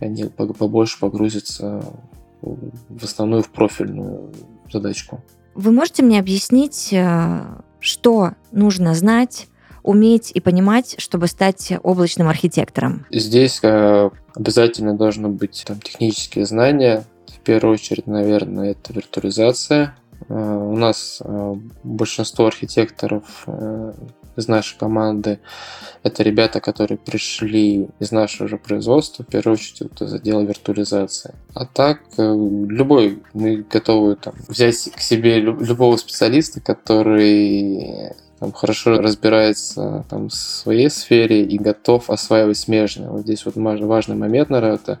и 0.00 0.04
они 0.04 0.24
побольше 0.24 0.98
погрузятся 0.98 1.84
в 2.42 3.04
основную, 3.04 3.42
в 3.42 3.50
профильную 3.50 4.32
задачку. 4.72 5.22
Вы 5.54 5.70
можете 5.70 6.02
мне 6.02 6.18
объяснить, 6.18 6.92
э, 6.92 7.40
что 7.80 8.32
нужно 8.52 8.94
знать, 8.94 9.46
уметь 9.82 10.30
и 10.32 10.40
понимать, 10.40 10.96
чтобы 10.98 11.26
стать 11.26 11.72
облачным 11.82 12.26
архитектором? 12.28 13.06
Здесь 13.10 13.60
обязательно 13.62 14.96
должны 14.96 15.28
быть 15.28 15.62
там, 15.66 15.78
технические 15.80 16.46
знания, 16.46 17.04
первую 17.44 17.74
очередь, 17.74 18.06
наверное, 18.06 18.72
это 18.72 18.92
виртуализация. 18.92 19.94
Э, 20.28 20.34
у 20.34 20.76
нас 20.76 21.22
э, 21.24 21.54
большинство 21.82 22.46
архитекторов 22.46 23.44
э, 23.46 23.92
из 24.36 24.48
нашей 24.48 24.76
команды 24.78 25.38
это 26.02 26.22
ребята, 26.24 26.60
которые 26.60 26.98
пришли 26.98 27.88
из 28.00 28.10
нашего 28.10 28.48
же 28.48 28.58
производства, 28.58 29.22
в 29.22 29.28
первую 29.28 29.54
очередь 29.54 29.82
вот 29.82 30.02
из 30.02 30.12
отдела 30.12 30.40
виртуализации. 30.40 31.34
А 31.54 31.66
так, 31.66 32.00
любой, 32.18 33.22
мы 33.32 33.64
готовы 33.70 34.16
там, 34.16 34.34
взять 34.48 34.90
к 34.92 35.00
себе 35.00 35.38
любого 35.38 35.96
специалиста, 35.96 36.60
который 36.60 38.12
там, 38.44 38.52
хорошо 38.52 38.98
разбирается 38.98 40.04
там, 40.10 40.28
в 40.28 40.34
своей 40.34 40.90
сфере 40.90 41.44
и 41.44 41.56
готов 41.56 42.10
осваивать 42.10 42.58
смежные. 42.58 43.08
Вот 43.08 43.22
здесь 43.22 43.46
вот 43.46 43.56
важный 43.56 44.16
момент, 44.16 44.50
наверное, 44.50 44.74
это 44.76 44.98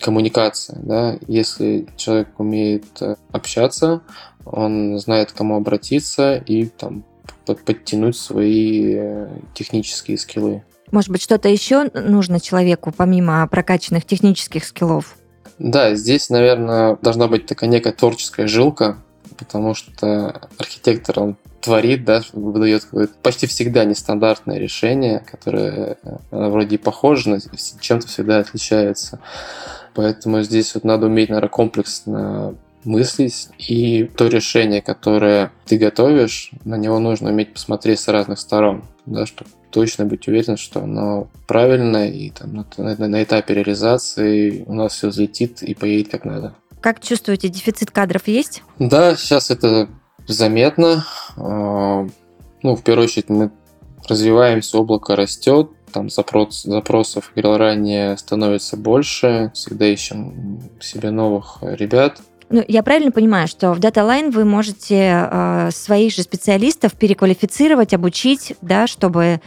коммуникация. 0.00 0.78
Да? 0.82 1.18
Если 1.28 1.86
человек 1.96 2.28
умеет 2.38 2.86
э, 3.02 3.16
общаться, 3.30 4.00
он 4.46 4.98
знает, 4.98 5.32
к 5.32 5.34
кому 5.34 5.56
обратиться 5.56 6.36
и 6.36 6.64
там, 6.64 7.04
подтянуть 7.44 8.16
свои 8.16 8.94
э, 8.96 9.28
технические 9.52 10.16
скиллы. 10.16 10.62
Может 10.90 11.10
быть, 11.10 11.20
что-то 11.20 11.50
еще 11.50 11.90
нужно 11.92 12.40
человеку, 12.40 12.90
помимо 12.96 13.46
прокачанных 13.48 14.06
технических 14.06 14.64
скиллов? 14.64 15.16
Да, 15.58 15.94
здесь, 15.94 16.30
наверное, 16.30 16.96
должна 17.02 17.28
быть 17.28 17.44
такая 17.44 17.68
некая 17.68 17.92
творческая 17.92 18.46
жилка, 18.46 18.96
потому 19.36 19.74
что 19.74 20.48
архитектор, 20.56 21.20
он 21.20 21.36
творит, 21.62 22.04
да, 22.04 22.22
выдает 22.32 22.86
почти 23.22 23.46
всегда 23.46 23.84
нестандартное 23.84 24.58
решение, 24.58 25.20
которое 25.20 25.96
э, 26.02 26.16
вроде 26.30 26.76
похоже, 26.76 27.30
но 27.30 27.38
чем-то 27.80 28.08
всегда 28.08 28.38
отличается. 28.38 29.20
Поэтому 29.94 30.42
здесь 30.42 30.74
вот 30.74 30.84
надо 30.84 31.06
уметь, 31.06 31.28
наверное, 31.28 31.48
комплексно 31.48 32.54
мыслить, 32.84 33.48
и 33.58 34.10
то 34.16 34.26
решение, 34.26 34.82
которое 34.82 35.52
ты 35.64 35.78
готовишь, 35.78 36.50
на 36.64 36.76
него 36.76 36.98
нужно 36.98 37.30
уметь 37.30 37.52
посмотреть 37.52 38.00
с 38.00 38.08
разных 38.08 38.40
сторон, 38.40 38.84
да, 39.06 39.24
чтобы 39.24 39.50
точно 39.70 40.04
быть 40.04 40.26
уверен, 40.26 40.56
что 40.56 40.82
оно 40.82 41.28
правильное, 41.46 42.08
и 42.10 42.30
там, 42.30 42.54
на, 42.54 42.66
на, 42.76 43.08
на 43.08 43.22
этапе 43.22 43.54
реализации 43.54 44.64
у 44.66 44.74
нас 44.74 44.94
все 44.94 45.08
взлетит 45.08 45.62
и 45.62 45.74
поедет 45.74 46.10
как 46.10 46.24
надо. 46.24 46.54
Как 46.80 47.00
чувствуете, 47.00 47.48
дефицит 47.48 47.92
кадров 47.92 48.26
есть? 48.26 48.64
Да, 48.80 49.14
сейчас 49.14 49.52
это 49.52 49.88
заметно. 50.26 51.04
А, 51.36 52.06
ну, 52.62 52.76
в 52.76 52.82
первую 52.82 53.04
очередь, 53.04 53.28
мы 53.28 53.50
развиваемся, 54.08 54.78
облако 54.78 55.16
растет, 55.16 55.70
там 55.92 56.10
запрос, 56.10 56.62
запросов, 56.62 57.26
как 57.34 57.44
говорил 57.44 57.58
ранее, 57.58 58.16
становится 58.16 58.76
больше, 58.76 59.50
всегда 59.54 59.86
ищем 59.86 60.60
себе 60.80 61.10
новых 61.10 61.58
ребят. 61.62 62.20
Ну, 62.48 62.62
я 62.68 62.82
правильно 62.82 63.10
понимаю, 63.10 63.48
что 63.48 63.72
в 63.72 63.80
DataLine 63.80 64.30
вы 64.30 64.44
можете 64.44 65.28
э, 65.30 65.70
своих 65.72 66.12
же 66.14 66.22
специалистов 66.22 66.92
переквалифицировать, 66.92 67.94
обучить, 67.94 68.54
да, 68.60 68.86
чтобы 68.86 69.40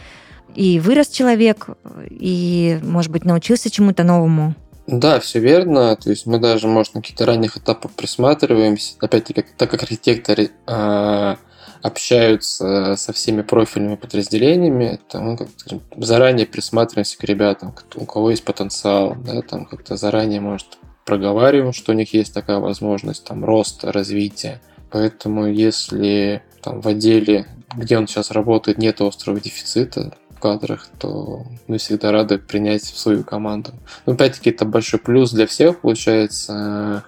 и 0.56 0.80
вырос 0.80 1.08
человек, 1.08 1.68
и, 2.08 2.80
может 2.82 3.12
быть, 3.12 3.24
научился 3.24 3.70
чему-то 3.70 4.02
новому? 4.02 4.54
Да, 4.86 5.18
все 5.18 5.40
верно. 5.40 5.96
То 5.96 6.10
есть 6.10 6.26
мы 6.26 6.38
даже, 6.38 6.68
может, 6.68 6.94
на 6.94 7.00
каких-то 7.00 7.26
ранних 7.26 7.56
этапах 7.56 7.92
присматриваемся. 7.92 8.94
Опять-таки, 9.00 9.44
так 9.56 9.70
как 9.70 9.82
архитекторы 9.82 10.50
э, 10.66 11.36
общаются 11.82 12.94
со 12.96 13.12
всеми 13.12 13.42
профильными 13.42 13.96
подразделениями, 13.96 15.00
то 15.08 15.20
мы 15.20 15.36
как 15.36 15.48
скажем, 15.56 15.82
заранее 15.96 16.46
присматриваемся 16.46 17.18
к 17.18 17.24
ребятам, 17.24 17.74
у 17.96 18.04
кого 18.04 18.30
есть 18.30 18.44
потенциал, 18.44 19.16
да, 19.16 19.42
там 19.42 19.66
как-то 19.66 19.96
заранее, 19.96 20.40
может, 20.40 20.78
проговариваем, 21.04 21.72
что 21.72 21.92
у 21.92 21.94
них 21.94 22.12
есть 22.14 22.34
такая 22.34 22.58
возможность 22.58 23.24
там 23.24 23.44
роста, 23.44 23.92
развития. 23.92 24.60
Поэтому 24.90 25.46
если 25.46 26.42
там 26.62 26.80
в 26.80 26.88
отделе, 26.88 27.46
где 27.74 27.98
он 27.98 28.06
сейчас 28.06 28.30
работает, 28.30 28.78
нет 28.78 29.00
острого 29.00 29.40
дефицита, 29.40 30.16
в 30.36 30.40
кадрах, 30.40 30.88
то 30.98 31.44
мы 31.66 31.78
всегда 31.78 32.12
рады 32.12 32.38
принять 32.38 32.82
в 32.82 32.98
свою 32.98 33.24
команду. 33.24 33.72
Но 34.04 34.12
опять-таки 34.12 34.50
это 34.50 34.64
большой 34.64 35.00
плюс 35.00 35.32
для 35.32 35.46
всех 35.46 35.80
получается. 35.80 37.04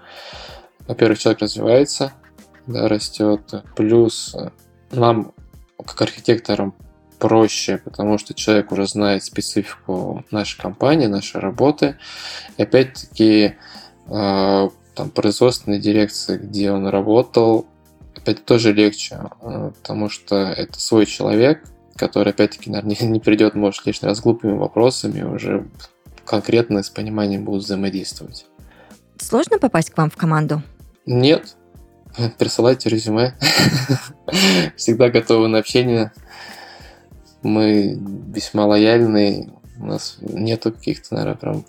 Во-первых, 0.87 1.18
человек 1.18 1.42
развивается, 1.42 2.12
да, 2.66 2.88
растет. 2.88 3.64
Плюс 3.76 4.35
нам, 4.90 5.32
как 5.85 6.00
архитекторам, 6.02 6.75
проще, 7.18 7.78
потому 7.78 8.18
что 8.18 8.32
человек 8.32 8.73
уже 8.73 8.87
знает 8.87 9.25
специфику 9.25 10.25
нашей 10.30 10.61
компании, 10.61 11.06
нашей 11.06 11.40
работы. 11.40 11.97
И 12.56 12.62
опять-таки 12.62 13.56
э, 14.06 14.68
там 14.94 15.11
производственной 15.11 15.80
дирекции, 15.80 16.38
где 16.38 16.70
он 16.70 16.87
работал, 16.87 17.66
опять 18.16 18.44
тоже 18.44 18.73
легче, 18.73 19.20
э, 19.42 19.73
потому 19.80 20.08
что 20.08 20.37
это 20.37 20.78
свой 20.80 21.06
человек, 21.06 21.64
который, 21.99 22.31
опять-таки, 22.31 22.71
наверное, 22.71 22.97
не 23.00 23.21
придет, 23.21 23.55
может, 23.55 23.85
лишний 23.85 24.09
раз 24.09 24.21
глупыми 24.21 24.57
вопросами, 24.57 25.23
уже 25.23 25.67
конкретно 26.25 26.83
с 26.83 26.90
пониманием 26.90 27.45
будут 27.45 27.64
взаимодействовать. 27.64 28.47
Сложно 29.19 29.59
попасть 29.59 29.90
к 29.90 29.99
вам 29.99 30.11
в 30.11 30.17
команду? 30.17 30.62
Нет. 31.05 31.57
Присылайте 32.38 32.88
резюме. 32.88 33.35
Всегда 34.76 35.11
готовы 35.11 35.49
на 35.49 35.59
общение. 35.59 36.12
Мы 37.43 37.99
весьма 38.28 38.67
лояльны. 38.67 39.52
У 39.78 39.87
нас 39.87 40.19
нету 40.21 40.73
каких-то, 40.73 41.14
наверное, 41.14 41.64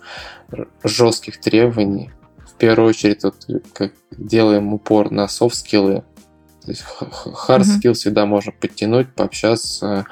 прям 0.48 0.68
жестких 0.82 1.40
требований. 1.40 2.10
В 2.38 2.54
первую 2.54 2.88
очередь, 2.88 3.22
вот, 3.22 3.46
как 3.72 3.92
делаем 4.10 4.74
упор 4.74 5.10
на 5.10 5.28
софт-скиллы. 5.28 6.02
То 6.64 6.70
есть 6.70 6.84
hard 7.48 7.62
skill 7.62 7.94
всегда 7.94 8.26
можно 8.26 8.52
подтянуть, 8.52 9.12
пообщаться. 9.14 10.06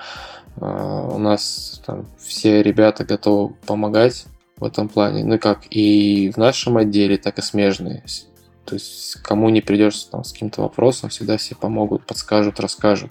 А, 0.57 1.09
у 1.09 1.19
нас 1.19 1.81
там 1.87 2.07
все 2.19 2.63
ребята 2.63 3.05
готовы 3.05 3.55
помогать 3.67 4.27
в 4.57 4.65
этом 4.65 4.89
плане. 4.89 5.25
Ну 5.25 5.39
как 5.39 5.67
и 5.71 6.31
в 6.35 6.37
нашем 6.37 6.77
отделе, 6.77 7.19
так 7.19 7.39
и 7.39 7.43
смежные. 7.43 8.05
То 8.65 8.75
есть 8.75 9.15
кому 9.23 9.49
не 9.49 9.61
придется 9.61 10.11
там 10.11 10.25
с 10.25 10.33
каким-то 10.33 10.63
вопросом, 10.63 11.11
всегда 11.11 11.37
все 11.37 11.55
помогут, 11.55 12.07
подскажут, 12.07 12.61
расскажут. 12.61 13.11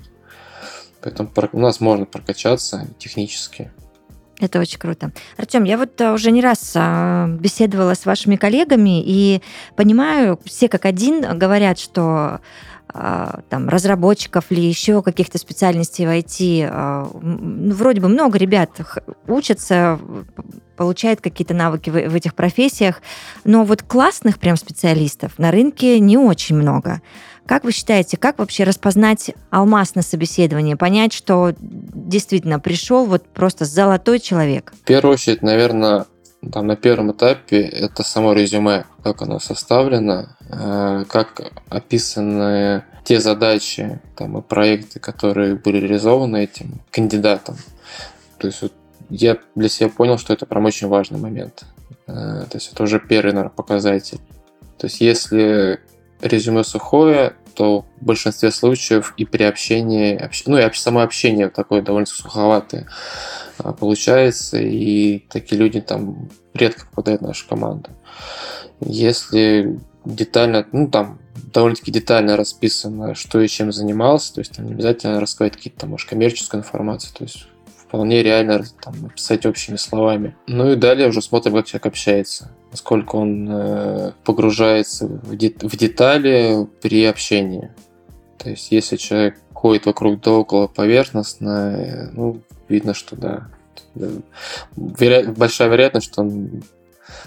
Поэтому 1.02 1.32
у 1.54 1.60
нас 1.60 1.80
можно 1.80 2.06
прокачаться 2.06 2.88
технически. 2.98 3.72
Это 4.40 4.60
очень 4.60 4.78
круто. 4.78 5.12
Артем, 5.36 5.64
я 5.64 5.78
вот 5.78 6.00
а, 6.00 6.14
уже 6.14 6.30
не 6.30 6.42
раз 6.42 6.74
а, 6.76 7.28
беседовала 7.28 7.96
с 7.96 8.06
вашими 8.06 8.36
коллегами 8.36 9.02
и 9.04 9.42
понимаю, 9.76 10.40
все 10.46 10.70
как 10.70 10.86
один 10.86 11.40
говорят, 11.40 11.80
что 11.80 12.40
там, 12.92 13.70
разработчиков 13.70 14.46
или 14.50 14.62
еще 14.62 15.02
каких-то 15.02 15.38
специальностей 15.38 16.06
в 16.06 16.10
IT. 16.10 16.68
А, 16.72 17.10
ну, 17.22 17.74
вроде 17.76 18.02
бы 18.02 18.08
много 18.08 18.38
ребят 18.38 18.72
учатся, 19.28 20.00
получают 20.76 21.22
какие-то 21.22 21.54
навыки 21.54 21.90
в 21.90 22.16
этих 22.16 22.36
профессиях, 22.36 23.02
но 23.44 23.64
вот 23.66 23.84
классных 23.84 24.40
прям 24.40 24.56
специалистов 24.58 25.38
на 25.38 25.52
рынке 25.52 26.00
не 26.00 26.18
очень 26.18 26.56
много. 26.56 27.02
Как 27.46 27.64
вы 27.64 27.72
считаете, 27.72 28.18
как 28.18 28.40
вообще 28.40 28.66
распознать 28.66 29.32
алмаз 29.50 29.96
на 29.96 30.02
собеседовании, 30.02 30.74
понять, 30.74 31.14
что 31.14 31.54
действительно 31.60 32.60
пришел 32.60 33.06
вот 33.06 33.28
просто 33.30 33.64
золотой 33.64 34.20
человек? 34.20 34.74
В 34.82 34.86
первую 34.86 35.14
очередь, 35.14 35.42
наверное, 35.42 36.06
там 36.50 36.68
на 36.68 36.76
первом 36.76 37.12
этапе 37.12 37.62
это 37.62 38.04
само 38.04 38.34
резюме, 38.34 38.86
как 39.04 39.22
оно 39.22 39.40
составлено, 39.40 40.30
э, 40.50 41.06
как 41.08 41.42
описаны 41.70 42.84
те 43.04 43.20
задачи 43.20 44.00
там, 44.16 44.38
и 44.38 44.42
проекты, 44.42 45.00
которые 45.00 45.56
были 45.56 45.78
реализованы 45.78 46.44
этим 46.44 46.82
кандидатом. 46.92 47.56
То 48.38 48.48
есть 48.48 48.62
вот 48.62 48.74
я 49.10 49.38
для 49.56 49.70
себя 49.70 49.90
понял, 49.90 50.18
что 50.18 50.34
это 50.34 50.46
прям 50.46 50.66
очень 50.66 50.88
важный 50.88 51.20
момент. 51.20 51.64
Э, 52.08 52.46
то 52.50 52.56
есть 52.56 52.72
это 52.74 52.84
уже 52.84 53.00
первый, 53.00 53.32
наверное, 53.32 53.56
показатель. 53.56 54.20
То 54.78 54.88
есть 54.88 55.02
если 55.02 55.80
резюме 56.22 56.64
сухое, 56.64 57.34
то 57.56 57.86
в 58.00 58.06
большинстве 58.06 58.52
случаев 58.52 59.14
и 59.18 59.26
при 59.26 59.44
общении, 59.44 60.30
ну 60.46 60.58
и 60.58 60.74
само 60.74 61.02
общение 61.02 61.50
такое 61.50 61.82
довольно 61.82 62.06
суховатое 62.06 62.88
получается, 63.58 64.60
и 64.60 65.20
такие 65.30 65.60
люди 65.60 65.82
там 65.82 66.30
редко 66.54 66.86
попадают 66.88 67.22
в 67.22 67.26
нашу 67.26 67.48
команду. 67.48 67.90
Если 68.80 69.80
детально, 70.06 70.68
ну 70.72 70.88
там 70.90 71.20
довольно-таки 71.54 71.92
детально 71.92 72.38
расписано, 72.38 73.16
что 73.16 73.42
и 73.42 73.48
чем 73.48 73.72
занимался, 73.72 74.36
то 74.36 74.42
есть 74.42 74.56
там 74.56 74.66
не 74.66 74.74
обязательно 74.74 75.20
рассказать 75.20 75.56
какие-то, 75.56 75.82
там, 75.82 75.92
может, 75.92 76.10
коммерческую 76.10 76.62
информацию, 76.62 77.14
то 77.16 77.24
есть 77.24 77.48
вполне 77.78 78.22
реально 78.22 78.64
там, 78.82 79.02
написать 79.02 79.46
общими 79.46 79.78
словами. 79.78 80.36
Ну 80.48 80.72
и 80.72 80.76
далее 80.76 81.08
уже 81.08 81.22
смотрим, 81.22 81.54
как 81.54 81.66
человек 81.66 81.86
общается, 81.86 82.52
насколько 82.72 83.16
он 83.16 83.48
э, 83.50 84.12
погружается 84.24 85.08
в, 85.08 85.36
де- 85.36 85.56
в 85.62 85.76
детали 85.78 86.68
при 86.82 87.06
общении. 87.06 87.72
То 88.38 88.50
есть 88.50 88.72
если 88.72 88.98
человек 88.98 89.40
ходит 89.54 89.86
вокруг 89.86 90.22
да 90.22 90.32
около 90.32 90.68
поверхностно, 90.68 91.76
э, 91.78 92.10
ну, 92.14 92.42
видно, 92.70 92.94
что 92.94 93.16
да, 93.16 93.48
веро- 94.76 95.32
большая 95.34 95.70
вероятность, 95.70 96.08
что 96.12 96.22
он 96.22 96.64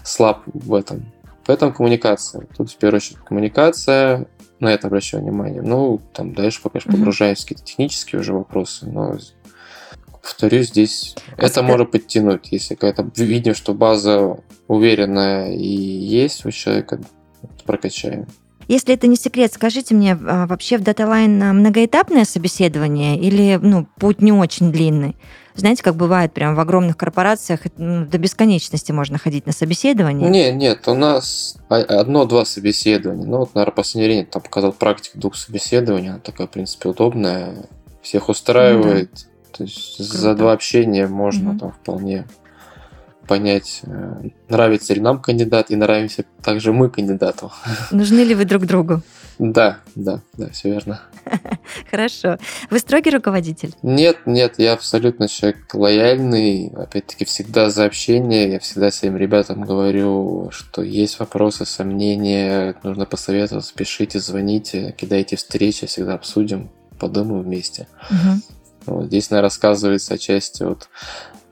слаб 0.02 0.42
в 0.46 0.74
этом. 0.74 1.12
Поэтому 1.46 1.72
коммуникация. 1.72 2.46
Тут 2.56 2.70
в 2.70 2.76
первую 2.76 2.98
очередь 2.98 3.18
коммуникация, 3.18 4.26
на 4.60 4.72
это 4.72 4.86
обращаю 4.86 5.22
внимание. 5.22 5.62
Ну, 5.62 6.00
там 6.12 6.34
дальше 6.34 6.60
пока 6.62 6.80
что 6.80 6.90
погружаюсь 6.90 7.38
в 7.38 7.42
какие-то 7.42 7.64
технические 7.64 8.20
уже 8.20 8.34
вопросы, 8.34 8.86
но 8.86 9.16
повторюсь, 10.22 10.68
здесь 10.68 11.16
а 11.36 11.46
это 11.46 11.62
можно 11.62 11.86
подтянуть. 11.86 12.52
Если 12.52 12.74
какая-то 12.74 13.10
видим, 13.16 13.54
что 13.54 13.72
база 13.74 14.38
уверенная 14.68 15.52
и 15.52 15.66
есть 15.66 16.44
у 16.44 16.50
человека, 16.50 17.00
прокачаем. 17.64 18.26
Если 18.70 18.94
это 18.94 19.08
не 19.08 19.16
секрет, 19.16 19.52
скажите 19.52 19.96
мне, 19.96 20.12
а, 20.12 20.46
вообще 20.46 20.78
в 20.78 20.82
DataLine 20.82 21.52
многоэтапное 21.52 22.24
собеседование 22.24 23.18
или 23.18 23.58
ну, 23.60 23.88
путь 23.98 24.22
не 24.22 24.32
очень 24.32 24.70
длинный? 24.70 25.16
Знаете, 25.56 25.82
как 25.82 25.96
бывает 25.96 26.32
прям 26.32 26.54
в 26.54 26.60
огромных 26.60 26.96
корпорациях, 26.96 27.62
ну, 27.76 28.06
до 28.06 28.18
бесконечности 28.18 28.92
можно 28.92 29.18
ходить 29.18 29.44
на 29.46 29.52
собеседование? 29.52 30.30
Нет, 30.30 30.54
нет, 30.54 30.86
у 30.86 30.94
нас 30.94 31.56
одно-два 31.68 32.44
собеседования. 32.44 33.26
Ну, 33.26 33.38
вот, 33.38 33.56
наверное, 33.56 33.74
последнее 33.74 34.08
время 34.08 34.26
там 34.30 34.40
показал 34.40 34.72
практику 34.72 35.18
двух 35.18 35.34
собеседований. 35.34 36.10
Она 36.10 36.20
такая, 36.20 36.46
в 36.46 36.50
принципе, 36.50 36.90
удобная. 36.90 37.66
Всех 38.02 38.28
устраивает. 38.28 39.10
Ну, 39.12 39.18
да 39.24 39.30
то 39.60 39.64
есть 39.64 39.96
Круто. 39.96 40.16
за 40.16 40.34
два 40.34 40.52
общения 40.52 41.06
можно 41.06 41.50
угу. 41.50 41.58
там 41.58 41.72
вполне 41.72 42.26
понять, 43.30 43.82
э, 43.84 44.30
нравится 44.48 44.92
ли 44.92 45.00
нам 45.00 45.22
кандидат 45.22 45.70
и 45.70 45.76
нравимся 45.76 46.24
также 46.42 46.72
мы 46.72 46.90
кандидату. 46.90 47.52
Нужны 47.92 48.24
ли 48.24 48.34
вы 48.34 48.44
друг 48.44 48.66
другу? 48.66 49.02
Да, 49.38 49.78
да, 49.94 50.20
да, 50.36 50.48
все 50.48 50.72
верно. 50.72 51.00
Хорошо. 51.92 52.38
Вы 52.70 52.80
строгий 52.80 53.10
руководитель? 53.10 53.72
Нет, 53.84 54.16
нет, 54.26 54.54
я 54.58 54.72
абсолютно 54.72 55.28
человек 55.28 55.72
лояльный. 55.72 56.72
Опять-таки, 56.76 57.24
всегда 57.24 57.70
за 57.70 57.84
общение. 57.84 58.50
Я 58.50 58.58
всегда 58.58 58.90
своим 58.90 59.16
ребятам 59.16 59.60
говорю, 59.60 60.50
что 60.50 60.82
есть 60.82 61.20
вопросы, 61.20 61.64
сомнения, 61.66 62.74
нужно 62.82 63.06
посоветоваться, 63.06 63.72
пишите, 63.76 64.18
звоните, 64.18 64.92
кидайте 64.98 65.36
встречи, 65.36 65.86
всегда 65.86 66.14
обсудим, 66.14 66.68
подумаем 66.98 67.42
вместе. 67.42 67.86
Угу. 68.10 68.40
Вот 68.86 69.06
здесь, 69.06 69.30
наверное, 69.30 69.46
рассказывается 69.46 70.14
отчасти 70.14 70.62
вот 70.62 70.88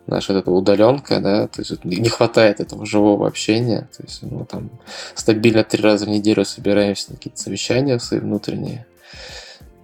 наша 0.08 0.32
вот 0.32 0.40
эта 0.40 0.50
удаленка, 0.50 1.20
да, 1.20 1.46
то 1.46 1.60
есть 1.60 1.84
не 1.84 2.08
хватает 2.08 2.60
этого 2.60 2.86
живого 2.86 3.26
общения, 3.26 3.88
то 3.96 4.02
есть 4.02 4.22
ну, 4.22 4.44
там 4.44 4.70
стабильно 5.14 5.64
три 5.64 5.82
раза 5.82 6.06
в 6.06 6.08
неделю 6.08 6.44
собираемся 6.44 7.10
на 7.10 7.16
какие-то 7.16 7.40
совещания 7.40 7.98
свои 7.98 8.20
внутренние, 8.20 8.86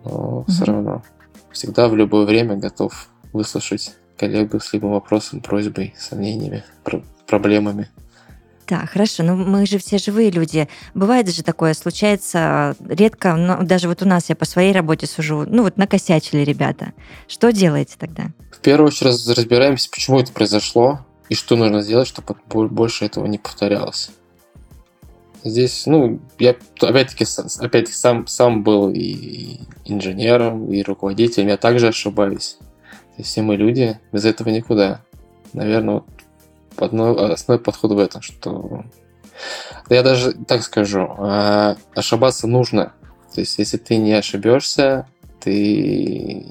но 0.05 0.45
mm-hmm. 0.47 0.51
все 0.51 0.65
равно 0.65 1.03
всегда 1.53 1.89
в 1.89 1.97
любое 1.97 2.27
время 2.27 2.57
готов 2.57 3.09
выслушать 3.33 3.95
коллегу 4.19 4.61
с 4.61 4.73
любым 4.73 4.93
вопросом, 4.93 5.41
просьбой, 5.41 5.95
сомнениями, 5.99 6.65
проблемами. 7.27 7.89
Да, 8.69 8.87
хорошо, 8.87 9.23
но 9.23 9.37
мы 9.37 9.67
же 9.67 9.79
все 9.79 9.99
живые 9.99 10.31
люди. 10.31 10.69
Бывает 10.95 11.29
же 11.29 11.43
такое, 11.43 11.75
случается 11.75 12.75
редко, 12.89 13.37
но 13.37 13.63
даже 13.63 13.89
вот 13.89 14.03
у 14.03 14.09
нас 14.09 14.29
я 14.29 14.37
по 14.37 14.47
своей 14.47 14.73
работе 14.73 15.07
сужу, 15.07 15.45
ну 15.47 15.63
вот 15.63 15.77
накосячили 15.77 16.41
ребята. 16.41 16.93
Что 17.29 17.53
делаете 17.53 17.97
тогда? 17.99 18.29
В 18.51 18.61
первую 18.61 18.89
очередь 18.89 19.27
разбираемся, 19.37 19.91
почему 19.91 20.21
это 20.21 20.33
произошло 20.33 21.01
и 21.29 21.35
что 21.35 21.57
нужно 21.57 21.83
сделать, 21.83 22.09
чтобы 22.09 22.37
больше 22.49 23.05
этого 23.05 23.27
не 23.27 23.39
повторялось. 23.39 24.11
Здесь, 25.43 25.85
ну, 25.85 26.21
я 26.39 26.57
опять-таки, 26.81 27.27
опять 27.61 27.89
сам, 27.89 28.27
сам 28.27 28.63
был 28.63 28.91
и 28.91 29.59
инженером, 29.85 30.73
и 30.73 30.83
руководителем, 30.83 31.49
я 31.49 31.59
также 31.59 31.89
ошибаюсь. 31.89 32.57
Все 33.23 33.43
мы 33.43 33.57
люди, 33.57 34.01
без 34.11 34.25
этого 34.25 34.49
никуда. 34.49 35.03
Наверное, 35.53 35.97
вот 35.97 36.07
основной 36.77 37.63
подход 37.63 37.93
в 37.93 37.99
этом, 37.99 38.23
что 38.23 38.85
я 39.91 40.03
даже 40.03 40.33
так 40.33 40.63
скажу, 40.63 41.07
а, 41.19 41.77
ошибаться 41.95 42.47
нужно. 42.47 42.93
То 43.35 43.41
есть, 43.41 43.59
если 43.59 43.77
ты 43.77 43.97
не 43.97 44.13
ошибешься, 44.13 45.07
ты 45.41 46.47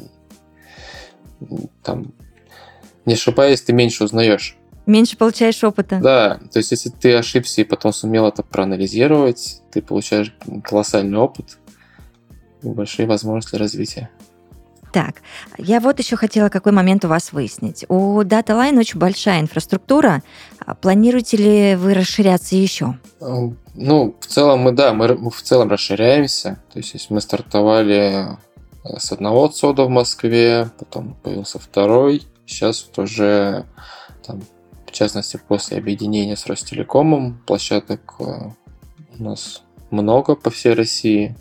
там 1.81 2.13
не 3.05 3.13
ошибаясь, 3.13 3.62
ты 3.62 3.73
меньше 3.73 4.03
узнаешь. 4.03 4.57
Меньше 4.86 5.17
получаешь 5.17 5.63
опыта. 5.63 5.99
Да, 6.01 6.39
то 6.51 6.59
есть 6.59 6.71
если 6.71 6.89
ты 6.89 7.15
ошибся 7.15 7.62
и 7.62 7.63
потом 7.63 7.93
сумел 7.93 8.27
это 8.27 8.43
проанализировать, 8.43 9.62
ты 9.71 9.81
получаешь 9.81 10.36
колоссальный 10.63 11.17
опыт 11.17 11.57
и 12.62 12.67
большие 12.67 13.07
возможности 13.07 13.55
развития. 13.55 14.09
Так, 14.93 15.23
я 15.58 15.79
вот 15.79 15.97
еще 15.97 16.15
хотела 16.15 16.49
какой 16.49 16.71
момент 16.71 17.03
у 17.03 17.08
вас 17.08 17.34
выяснить. 17.34 17.84
У 17.89 18.21
DataLine 18.21 18.77
очень 18.77 18.99
большая 18.99 19.41
инфраструктура. 19.41 20.21
А 20.63 20.75
Планируете 20.75 21.38
ли 21.38 21.75
вы 21.75 21.95
расширяться 21.95 22.56
еще? 22.56 22.99
Ну, 23.19 24.15
в 24.19 24.27
целом 24.27 24.60
мы, 24.60 24.71
да, 24.71 24.93
мы 24.93 25.32
в 25.32 25.41
целом 25.41 25.69
расширяемся. 25.69 26.60
То 26.71 26.77
есть, 26.77 26.93
если 26.93 27.12
мы 27.12 27.21
стартовали 27.21 28.38
э, 28.84 28.99
с 28.99 29.12
одного 29.12 29.45
отсода 29.45 29.86
в 29.86 29.89
Москве, 29.89 30.69
потом 30.77 31.15
появился 31.23 31.58
второй, 31.58 32.21
сейчас 32.45 32.86
вот 32.86 33.06
уже 33.06 33.65
там, 34.27 34.43
в 34.86 34.91
частности, 34.91 35.39
после 35.47 35.79
объединения 35.79 36.38
с 36.38 36.45
Ростелекомом 36.45 37.41
площадок 37.47 38.13
э, 38.19 38.23
у 39.17 39.23
нас 39.23 39.63
много 39.89 40.36
по 40.36 40.51
всей 40.51 40.75
России. 40.75 41.36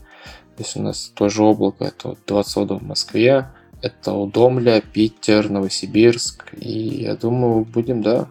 Есть 0.59 0.77
у 0.77 0.83
нас 0.83 1.11
тоже 1.15 1.43
облако, 1.43 1.85
это 1.85 2.17
два 2.27 2.41
отсода 2.41 2.75
в 2.75 2.83
Москве, 2.83 3.49
это 3.81 4.12
Удомля, 4.12 4.81
Питер, 4.81 5.51
Новосибирск. 5.51 6.55
И 6.55 7.03
я 7.03 7.17
думаю, 7.17 7.65
будем, 7.65 8.03
да. 8.03 8.29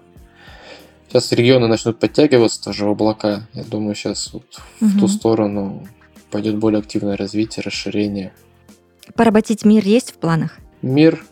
Сейчас 1.07 1.31
регионы 1.33 1.67
начнут 1.67 1.99
подтягиваться 1.99 2.63
тоже 2.63 2.85
в 2.85 2.89
облака. 2.89 3.47
Я 3.53 3.63
думаю, 3.63 3.95
сейчас 3.95 4.31
вот 4.31 4.61
угу. 4.79 4.89
в 4.89 4.99
ту 4.99 5.07
сторону 5.09 5.85
пойдет 6.29 6.57
более 6.57 6.79
активное 6.79 7.17
развитие, 7.17 7.63
расширение. 7.63 8.31
Поработить 9.15 9.65
мир 9.65 9.83
есть 9.83 10.11
в 10.11 10.17
планах? 10.17 10.57
Мир, 10.81 11.23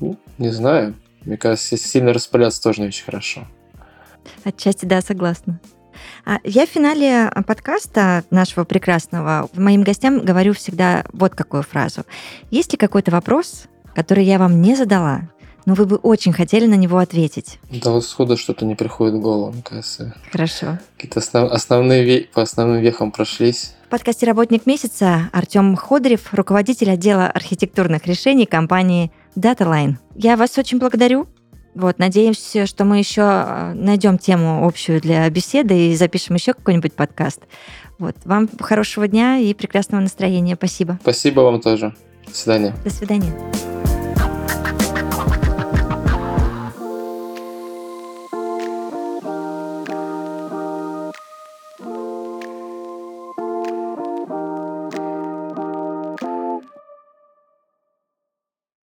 ну, 0.00 0.18
не 0.38 0.50
знаю. 0.50 0.94
Мне 1.24 1.36
кажется, 1.36 1.76
сильно 1.76 2.12
распыляться 2.12 2.60
тоже 2.60 2.80
не 2.80 2.88
очень 2.88 3.04
хорошо. 3.04 3.46
Отчасти, 4.42 4.86
да, 4.86 5.00
согласна. 5.00 5.60
А 6.24 6.38
я 6.44 6.66
в 6.66 6.68
финале 6.68 7.30
подкаста 7.46 8.24
нашего 8.30 8.64
прекрасного 8.64 9.48
моим 9.54 9.82
гостям 9.82 10.24
говорю 10.24 10.54
всегда 10.54 11.04
вот 11.12 11.34
какую 11.34 11.62
фразу. 11.62 12.04
Есть 12.50 12.72
ли 12.72 12.78
какой-то 12.78 13.10
вопрос, 13.10 13.64
который 13.94 14.24
я 14.24 14.38
вам 14.38 14.62
не 14.62 14.76
задала, 14.76 15.22
но 15.64 15.74
вы 15.74 15.86
бы 15.86 15.96
очень 15.96 16.32
хотели 16.32 16.66
на 16.66 16.74
него 16.74 16.98
ответить? 16.98 17.58
Да 17.70 17.90
вот 17.90 18.04
сходу 18.04 18.36
что-то 18.36 18.64
не 18.64 18.74
приходит 18.74 19.14
в 19.14 19.20
голову, 19.20 19.52
мне 19.52 19.62
кажется. 19.62 20.14
Хорошо. 20.30 20.78
Какие-то 20.96 21.20
основ... 21.20 21.50
основные 21.52 22.28
по 22.32 22.42
основным 22.42 22.80
вехам 22.80 23.10
прошлись. 23.10 23.74
В 23.86 23.90
подкасте 23.90 24.26
«Работник 24.26 24.64
месяца» 24.64 25.28
Артем 25.32 25.76
Ходорев, 25.76 26.32
руководитель 26.32 26.90
отдела 26.90 27.26
архитектурных 27.26 28.06
решений 28.06 28.46
компании 28.46 29.12
DataLine. 29.36 29.96
Я 30.14 30.36
вас 30.36 30.56
очень 30.56 30.78
благодарю. 30.78 31.26
Вот, 31.74 31.98
надеемся, 31.98 32.66
что 32.66 32.84
мы 32.84 32.98
еще 32.98 33.22
э, 33.22 33.72
найдем 33.74 34.18
тему 34.18 34.66
общую 34.66 35.00
для 35.00 35.28
беседы 35.30 35.88
и 35.88 35.96
запишем 35.96 36.36
еще 36.36 36.52
какой-нибудь 36.52 36.92
подкаст. 36.92 37.40
Вот, 37.98 38.16
вам 38.24 38.48
хорошего 38.60 39.08
дня 39.08 39.38
и 39.38 39.54
прекрасного 39.54 40.02
настроения. 40.02 40.54
Спасибо. 40.56 40.98
Спасибо 41.00 41.40
вам 41.40 41.60
тоже. 41.60 41.94
До 42.26 42.34
свидания. 42.34 42.74
До 42.84 42.90
свидания. 42.90 43.81